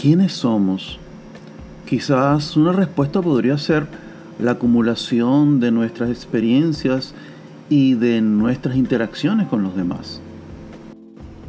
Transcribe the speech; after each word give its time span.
¿quiénes 0.00 0.32
somos? 0.32 0.98
Quizás 1.84 2.56
una 2.56 2.72
respuesta 2.72 3.20
podría 3.20 3.58
ser 3.58 3.86
la 4.38 4.52
acumulación 4.52 5.60
de 5.60 5.70
nuestras 5.72 6.08
experiencias 6.08 7.14
y 7.68 7.94
de 7.94 8.22
nuestras 8.22 8.76
interacciones 8.76 9.48
con 9.48 9.62
los 9.62 9.76
demás. 9.76 10.22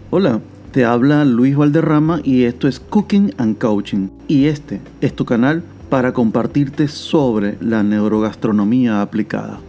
Hola, 0.10 0.42
te 0.74 0.84
habla 0.84 1.24
Luis 1.24 1.56
Valderrama 1.56 2.20
y 2.24 2.44
esto 2.44 2.68
es 2.68 2.82
Cooking 2.82 3.34
and 3.38 3.58
Coaching 3.58 4.10
y 4.28 4.48
este 4.48 4.82
es 5.00 5.16
tu 5.16 5.24
canal 5.24 5.64
para 5.90 6.12
compartirte 6.12 6.90
sobre 6.90 7.58
la 7.62 7.84
neurogastronomía 7.84 9.02
aplicada. 9.02 9.60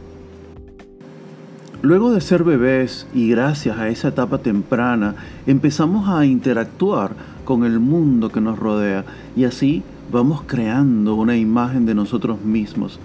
Luego 1.82 2.12
de 2.12 2.20
ser 2.20 2.42
bebés 2.42 3.06
y 3.14 3.28
gracias 3.28 3.78
a 3.78 3.88
esa 3.88 4.08
etapa 4.08 4.38
temprana 4.38 5.14
empezamos 5.46 6.08
a 6.08 6.25
interactuar 6.26 7.32
con 7.44 7.64
el 7.64 7.80
mundo 7.80 8.30
que 8.30 8.40
nos 8.40 8.58
rodea 8.58 9.04
y 9.36 9.44
así 9.44 9.82
vamos 10.10 10.42
creando 10.46 11.14
una 11.14 11.36
imagen 11.36 11.86
de 11.86 11.94
nosotros 11.94 12.40
mismos. 12.42 13.00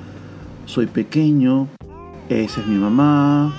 Soy 0.66 0.88
pequeño, 0.88 1.68
esa 2.30 2.62
es 2.62 2.68
mi 2.68 2.78
mamá, 2.78 3.54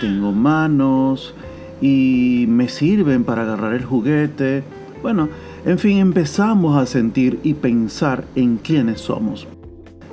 tengo 0.00 0.32
manos 0.32 1.34
y 1.80 2.46
me 2.48 2.68
sirven 2.68 3.24
para 3.24 3.42
agarrar 3.42 3.74
el 3.74 3.84
juguete. 3.84 4.62
Bueno, 5.02 5.28
en 5.66 5.78
fin, 5.78 5.98
empezamos 5.98 6.76
a 6.76 6.86
sentir 6.86 7.40
y 7.42 7.54
pensar 7.54 8.24
en 8.34 8.58
quiénes 8.58 9.00
somos. 9.00 9.48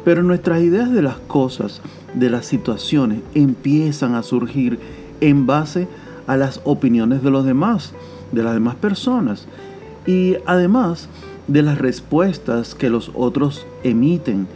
Pero 0.04 0.24
nuestras 0.24 0.62
ideas 0.62 0.92
de 0.92 1.02
las 1.02 1.18
cosas, 1.18 1.82
de 2.16 2.30
las 2.30 2.46
situaciones, 2.46 3.20
empiezan 3.36 4.16
a 4.16 4.24
surgir 4.24 4.80
en 5.20 5.46
base 5.46 5.88
a 6.26 6.38
las 6.38 6.62
opiniones 6.64 7.22
de 7.22 7.30
los 7.30 7.46
demás, 7.46 7.94
de 8.32 8.44
las 8.44 8.54
demás 8.54 8.76
personas. 8.76 9.48
Y 10.06 10.38
además 10.46 11.10
de 11.48 11.62
las 11.62 11.78
respuestas 11.78 12.76
que 12.76 12.90
los 12.90 13.12
otros 13.14 13.66
emiten. 13.84 14.48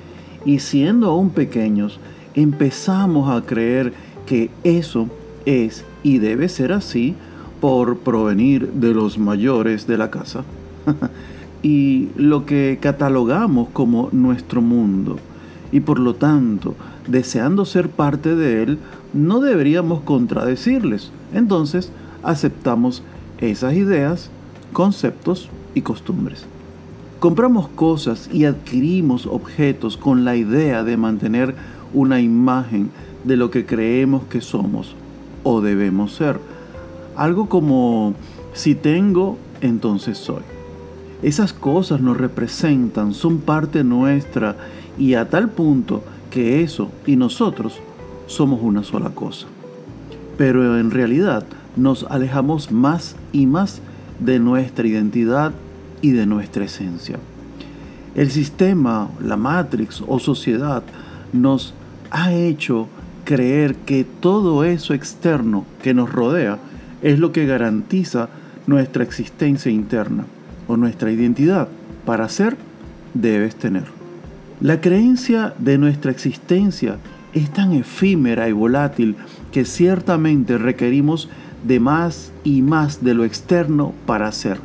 Y 0.46 0.60
siendo 0.60 1.10
aún 1.10 1.32
pequeños, 1.32 2.00
empezamos 2.36 3.30
a 3.30 3.46
creer 3.46 3.94
que 4.26 4.50
eso 4.64 5.10
es 5.46 5.84
y 6.04 6.20
debe 6.20 6.50
ser 6.50 6.72
así 6.72 7.16
por 7.62 7.98
provenir 7.98 8.72
de 8.74 8.94
los 8.94 9.18
mayores 9.18 9.88
de 9.88 9.98
la 9.98 10.12
casa. 10.12 10.44
y 11.64 12.10
lo 12.16 12.46
que 12.46 12.78
catalogamos 12.82 13.70
como 13.74 14.10
nuestro 14.12 14.62
mundo. 14.62 15.18
Y 15.72 15.80
por 15.80 16.00
lo 16.00 16.14
tanto, 16.16 16.76
deseando 17.08 17.66
ser 17.66 17.90
parte 17.90 18.36
de 18.36 18.64
él, 18.64 18.78
no 19.14 19.40
deberíamos 19.40 20.02
contradecirles. 20.02 21.12
Entonces, 21.34 21.92
aceptamos 22.24 23.02
esas 23.40 23.74
ideas, 23.74 24.30
conceptos 24.74 25.50
y 25.74 25.82
costumbres. 25.82 26.46
Compramos 27.20 27.70
cosas 27.70 28.30
y 28.32 28.46
adquirimos 28.46 29.26
objetos 29.26 29.98
con 29.98 30.26
la 30.26 30.36
idea 30.36 30.84
de 30.84 30.98
mantener 30.98 31.56
una 31.94 32.20
imagen 32.22 32.92
de 33.24 33.38
lo 33.38 33.50
que 33.50 33.66
creemos 33.66 34.24
que 34.26 34.42
somos 34.42 34.96
o 35.44 35.62
debemos 35.62 36.14
ser. 36.14 36.40
Algo 37.16 37.48
como, 37.48 38.14
si 38.54 38.76
tengo, 38.76 39.38
entonces 39.62 40.18
soy. 40.18 40.44
Esas 41.24 41.54
cosas 41.54 42.02
nos 42.02 42.18
representan, 42.18 43.14
son 43.14 43.40
parte 43.40 43.84
nuestra 43.84 44.58
y 44.98 45.16
a 45.16 45.30
tal 45.30 45.50
punto 45.50 46.04
que 46.30 46.62
eso 46.62 46.92
y 47.06 47.16
nosotros 47.16 47.80
somos 48.28 48.62
una 48.62 48.84
sola 48.84 49.10
cosa. 49.12 49.48
Pero 50.38 50.78
en 50.78 50.92
realidad 50.92 51.46
nos 51.76 52.04
alejamos 52.04 52.72
más 52.72 53.16
y 53.32 53.46
más 53.46 53.82
de 54.20 54.40
nuestra 54.40 54.88
identidad 54.88 55.54
y 56.02 56.12
de 56.12 56.26
nuestra 56.26 56.66
esencia. 56.66 57.18
El 58.16 58.32
sistema, 58.32 59.10
la 59.22 59.38
matrix 59.38 60.04
o 60.08 60.20
sociedad 60.20 60.84
nos 61.34 61.74
ha 62.12 62.34
hecho 62.34 62.88
creer 63.26 63.76
que 63.76 64.06
todo 64.06 64.64
eso 64.64 64.94
externo 64.94 65.66
que 65.82 65.94
nos 65.94 66.12
rodea 66.12 66.60
es 67.02 67.20
lo 67.20 67.32
que 67.32 67.46
garantiza 67.46 68.30
nuestra 68.68 69.04
existencia 69.04 69.72
interna 69.72 70.26
o 70.68 70.78
nuestra 70.78 71.12
identidad. 71.12 71.68
Para 72.06 72.30
ser, 72.30 72.56
debes 73.14 73.56
tener. 73.56 73.84
La 74.62 74.80
creencia 74.80 75.54
de 75.60 75.78
nuestra 75.78 76.12
existencia 76.12 76.98
es 77.34 77.52
tan 77.52 77.74
efímera 77.74 78.48
y 78.48 78.54
volátil 78.54 79.18
que 79.52 79.66
ciertamente 79.66 80.58
requerimos 80.58 81.30
de 81.66 81.80
más 81.80 82.32
y 82.44 82.62
más 82.62 83.04
de 83.04 83.14
lo 83.14 83.26
externo 83.26 83.94
para 84.06 84.32
ser. 84.32 84.60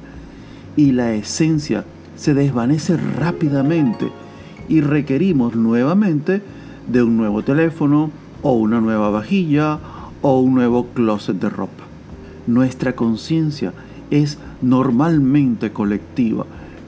Y 0.76 0.92
la 0.92 1.14
esencia 1.14 1.84
se 2.16 2.34
desvanece 2.34 2.96
rápidamente 2.96 4.10
y 4.68 4.82
requerimos 4.82 5.56
nuevamente 5.56 6.42
de 6.86 7.02
un 7.02 7.16
nuevo 7.16 7.42
teléfono 7.42 8.10
o 8.42 8.52
una 8.52 8.80
nueva 8.80 9.10
vajilla 9.10 9.78
o 10.22 10.40
un 10.40 10.54
nuevo 10.54 10.86
closet 10.88 11.36
de 11.40 11.48
ropa. 11.48 11.84
Nuestra 12.46 12.94
conciencia 12.94 13.72
es 14.10 14.38
normalmente 14.60 15.72
colectiva. 15.72 16.46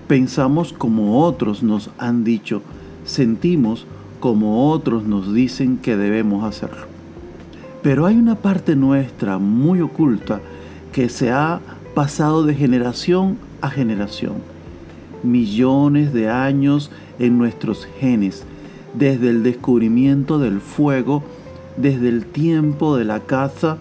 Pensamos 0.08 0.72
como 0.72 1.24
otros 1.24 1.62
nos 1.62 1.90
han 1.98 2.24
dicho, 2.24 2.62
sentimos 3.04 3.86
como 4.20 4.70
otros 4.70 5.04
nos 5.04 5.32
dicen 5.32 5.78
que 5.78 5.96
debemos 5.96 6.44
hacerlo. 6.44 6.86
Pero 7.82 8.06
hay 8.06 8.16
una 8.16 8.36
parte 8.36 8.76
nuestra 8.76 9.38
muy 9.38 9.80
oculta 9.80 10.40
que 10.92 11.08
se 11.08 11.32
ha 11.32 11.60
pasado 11.94 12.44
de 12.44 12.54
generación 12.54 13.38
a 13.60 13.70
generación. 13.70 14.34
Millones 15.22 16.12
de 16.12 16.28
años 16.28 16.90
en 17.18 17.38
nuestros 17.38 17.88
genes, 17.98 18.44
desde 18.94 19.30
el 19.30 19.42
descubrimiento 19.42 20.38
del 20.38 20.60
fuego, 20.60 21.22
desde 21.76 22.08
el 22.08 22.26
tiempo 22.26 22.96
de 22.96 23.04
la 23.04 23.20
caza 23.20 23.78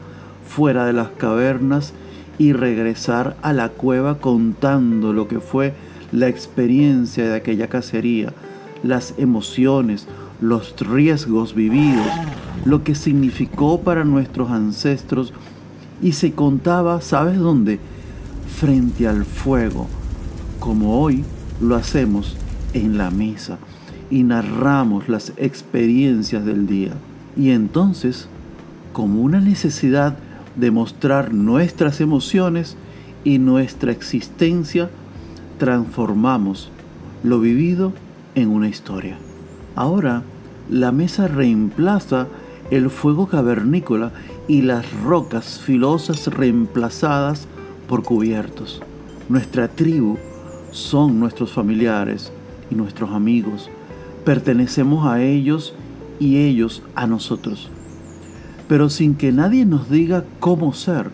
fuera 0.48 0.86
de 0.86 0.94
las 0.94 1.10
cavernas 1.10 1.94
y 2.38 2.54
regresar 2.54 3.38
a 3.42 3.54
la 3.54 3.70
cueva 3.70 4.18
contando 4.18 5.14
lo 5.14 5.28
que 5.28 5.40
fue 5.40 5.74
la 6.12 6.28
experiencia 6.28 7.26
de 7.26 7.36
aquella 7.36 7.68
cacería, 7.68 8.34
las 8.84 9.14
emociones, 9.18 10.08
los 10.42 10.76
riesgos 10.80 11.54
vividos, 11.54 12.08
lo 12.66 12.84
que 12.84 12.96
significó 12.96 13.82
para 13.82 14.04
nuestros 14.04 14.52
ancestros 14.52 15.34
y 16.02 16.14
se 16.14 16.34
contaba, 16.34 17.02
¿sabes 17.02 17.38
dónde? 17.38 17.80
Frente 18.60 19.08
al 19.08 19.26
fuego, 19.26 19.88
como 20.60 21.00
hoy 21.00 21.24
lo 21.60 21.76
hacemos 21.76 22.36
en 22.74 22.98
la 22.98 23.12
mesa 23.12 23.58
y 24.10 24.24
narramos 24.24 25.10
las 25.10 25.34
experiencias 25.38 26.46
del 26.46 26.68
día. 26.68 26.94
Y 27.36 27.52
entonces, 27.52 28.28
como 28.94 29.22
una 29.22 29.40
necesidad 29.40 30.18
de 30.56 30.70
mostrar 30.70 31.34
nuestras 31.34 32.02
emociones 32.02 32.76
y 33.24 33.40
nuestra 33.40 33.92
existencia, 33.92 34.90
transformamos 35.58 36.70
lo 37.24 37.40
vivido 37.40 37.94
en 38.36 38.50
una 38.50 38.68
historia. 38.68 39.18
Ahora, 39.76 40.24
la 40.70 40.92
mesa 40.92 41.28
reemplaza 41.28 42.28
el 42.72 42.90
fuego 42.90 43.28
cavernícola 43.28 44.12
y 44.48 44.64
las 44.64 44.92
rocas 45.04 45.60
filosas 45.60 46.28
reemplazadas 46.28 47.48
por 47.88 48.04
cubiertos. 48.04 48.82
Nuestra 49.30 49.68
tribu 49.68 50.18
son 50.72 51.20
nuestros 51.20 51.52
familiares 51.52 52.32
y 52.72 52.76
nuestros 52.76 53.12
amigos. 53.12 53.70
Pertenecemos 54.26 55.06
a 55.06 55.22
ellos 55.22 55.76
y 56.20 56.38
ellos 56.38 56.82
a 56.96 57.06
nosotros 57.06 57.70
pero 58.72 58.90
sin 58.90 59.16
que 59.16 59.34
nadie 59.34 59.66
nos 59.66 59.90
diga 59.90 60.24
cómo 60.40 60.72
ser, 60.72 61.10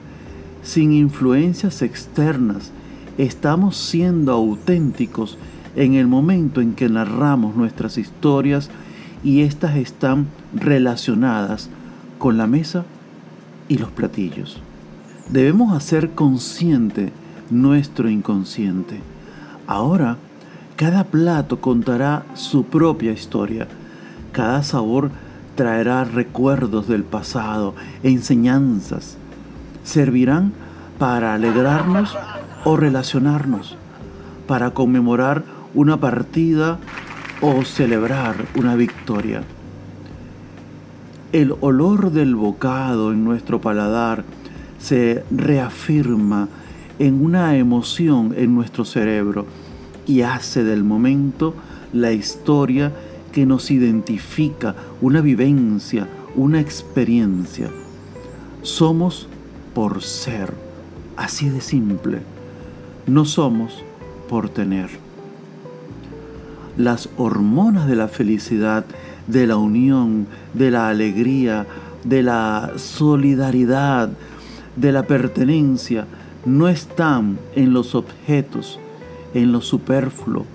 sin 0.62 0.94
influencias 0.94 1.82
externas, 1.82 2.72
estamos 3.18 3.76
siendo 3.76 4.32
auténticos 4.32 5.40
en 5.76 5.96
el 5.96 6.06
momento 6.06 6.62
en 6.62 6.76
que 6.76 6.88
narramos 6.88 7.56
nuestras 7.56 7.98
historias 7.98 8.70
y 9.24 9.42
éstas 9.42 9.76
están 9.76 10.28
relacionadas 10.54 11.70
con 12.18 12.38
la 12.38 12.48
mesa 12.48 12.86
y 13.68 13.78
los 13.78 13.90
platillos. 13.90 14.62
Debemos 15.30 15.76
hacer 15.76 16.12
consciente 16.12 17.12
nuestro 17.50 18.10
inconsciente. 18.10 19.00
Ahora, 19.68 20.18
cada 20.76 21.06
plato 21.06 21.60
contará 21.60 22.24
su 22.34 22.66
propia 22.66 23.12
historia. 23.12 23.68
Cada 24.32 24.64
sabor 24.64 25.12
traerá 25.56 26.04
recuerdos 26.04 26.88
del 26.88 27.04
pasado, 27.04 27.74
enseñanzas. 28.04 29.18
Servirán 29.84 30.54
para 31.00 31.34
alegrarnos 31.34 32.16
o 32.64 32.78
relacionarnos, 32.78 33.76
para 34.48 34.72
conmemorar 34.72 35.44
una 35.74 35.98
partida 35.98 36.80
o 37.42 37.64
celebrar 37.64 38.46
una 38.56 38.76
victoria. 38.76 39.44
El 41.32 41.54
olor 41.62 42.12
del 42.12 42.36
bocado 42.36 43.12
en 43.12 43.24
nuestro 43.24 43.62
paladar 43.62 44.24
se 44.80 45.24
reafirma 45.30 46.48
en 47.00 47.24
una 47.24 47.58
emoción 47.58 48.34
en 48.36 48.56
nuestro 48.56 48.86
cerebro 48.86 49.46
y 50.08 50.22
hace 50.22 50.64
del 50.64 50.84
momento 50.84 51.54
la 51.94 52.12
historia 52.12 52.92
que 53.32 53.46
nos 53.46 53.70
identifica, 53.70 54.76
una 55.02 55.22
vivencia, 55.22 56.08
una 56.36 56.60
experiencia. 56.60 57.70
Somos 58.64 59.28
por 59.76 60.02
ser, 60.02 60.54
así 61.18 61.50
de 61.50 61.62
simple. 61.62 62.22
No 63.06 63.26
somos 63.26 63.84
por 64.28 64.50
tener. 64.50 65.07
Las 66.78 67.10
hormonas 67.18 67.88
de 67.88 67.96
la 67.96 68.08
felicidad, 68.08 68.86
de 69.28 69.48
la 69.48 69.58
unión, 69.58 70.28
de 70.54 70.72
la 70.72 70.90
alegría, 70.90 71.66
de 72.04 72.24
la 72.24 72.74
solidaridad, 72.78 74.10
de 74.76 74.92
la 74.92 75.04
pertenencia, 75.04 76.06
no 76.46 76.70
están 76.70 77.40
en 77.56 77.74
los 77.74 77.96
objetos, 77.96 78.80
en 79.34 79.52
lo 79.52 79.62
superfluo, 79.62 80.46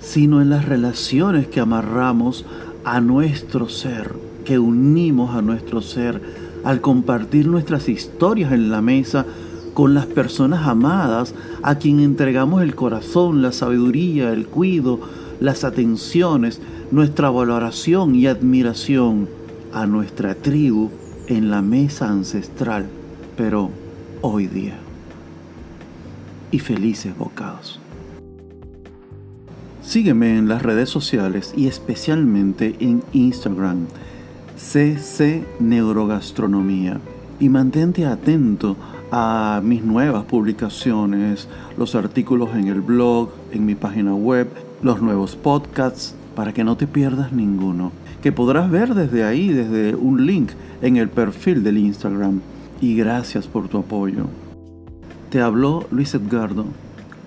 sino 0.00 0.40
en 0.42 0.50
las 0.50 0.64
relaciones 0.64 1.46
que 1.46 1.60
amarramos 1.60 2.44
a 2.84 3.00
nuestro 3.00 3.68
ser, 3.68 4.14
que 4.44 4.58
unimos 4.58 5.34
a 5.34 5.42
nuestro 5.42 5.82
ser 5.82 6.20
al 6.64 6.80
compartir 6.80 7.46
nuestras 7.46 7.88
historias 7.88 8.52
en 8.52 8.70
la 8.70 8.82
mesa 8.82 9.26
con 9.74 9.94
las 9.94 10.06
personas 10.06 10.66
amadas 10.66 11.34
a 11.62 11.76
quien 11.76 12.00
entregamos 12.00 12.62
el 12.62 12.74
corazón, 12.74 13.42
la 13.42 13.52
sabiduría, 13.52 14.32
el 14.32 14.46
cuido, 14.46 15.00
las 15.40 15.64
atenciones, 15.64 16.60
nuestra 16.90 17.30
valoración 17.30 18.14
y 18.14 18.26
admiración 18.26 19.28
a 19.72 19.86
nuestra 19.86 20.34
tribu 20.34 20.90
en 21.26 21.50
la 21.50 21.62
mesa 21.62 22.08
ancestral, 22.08 22.86
pero 23.36 23.70
hoy 24.22 24.46
día. 24.46 24.78
Y 26.50 26.58
felices 26.58 27.16
bocados. 27.16 27.78
Sígueme 29.82 30.36
en 30.36 30.48
las 30.48 30.62
redes 30.62 30.90
sociales 30.90 31.54
y 31.56 31.66
especialmente 31.66 32.76
en 32.80 33.02
Instagram, 33.12 33.86
CC 34.56 35.44
Neurogastronomía. 35.60 37.00
Y 37.40 37.48
mantente 37.48 38.04
atento 38.04 38.76
a 39.10 39.60
mis 39.64 39.82
nuevas 39.84 40.24
publicaciones, 40.24 41.48
los 41.76 41.94
artículos 41.94 42.50
en 42.54 42.68
el 42.68 42.80
blog, 42.80 43.30
en 43.52 43.66
mi 43.66 43.74
página 43.74 44.14
web, 44.14 44.48
los 44.82 45.00
nuevos 45.00 45.36
podcasts, 45.36 46.14
para 46.34 46.52
que 46.52 46.64
no 46.64 46.76
te 46.76 46.86
pierdas 46.86 47.32
ninguno, 47.32 47.92
que 48.22 48.32
podrás 48.32 48.70
ver 48.70 48.94
desde 48.94 49.24
ahí, 49.24 49.48
desde 49.48 49.94
un 49.94 50.26
link 50.26 50.50
en 50.82 50.96
el 50.96 51.08
perfil 51.08 51.62
del 51.64 51.78
Instagram. 51.78 52.40
Y 52.80 52.94
gracias 52.94 53.46
por 53.46 53.68
tu 53.68 53.78
apoyo. 53.78 54.26
Te 55.30 55.40
habló 55.40 55.86
Luis 55.90 56.14
Edgardo 56.14 56.64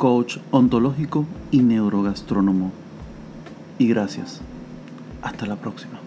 coach 0.01 0.39
ontológico 0.49 1.27
y 1.51 1.61
neurogastrónomo. 1.61 2.71
Y 3.77 3.87
gracias. 3.87 4.41
Hasta 5.21 5.45
la 5.45 5.57
próxima. 5.57 5.99